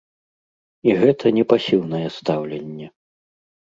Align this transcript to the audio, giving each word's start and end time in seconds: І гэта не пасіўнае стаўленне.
І 0.89 0.95
гэта 1.03 1.25
не 1.37 1.45
пасіўнае 1.55 2.05
стаўленне. 2.19 2.95